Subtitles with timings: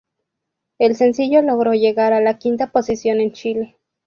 [0.79, 3.77] El sencillo logró llegar a la quinta posición en Chile.